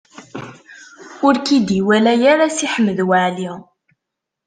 [1.25, 3.51] Ur k-id-iwala ara Si Ḥmed Waɛli.